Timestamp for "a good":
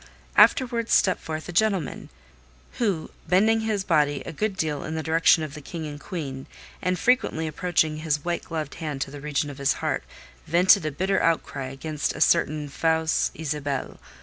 4.25-4.57